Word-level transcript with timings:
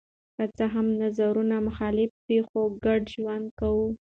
که 0.35 0.43
څه 0.57 0.65
هم 0.73 0.87
نظرونه 1.01 1.55
مختلف 1.67 2.11
دي 2.27 2.39
خو 2.47 2.61
ګډ 2.85 3.01
ژوند 3.15 3.45
کوو. 3.59 3.87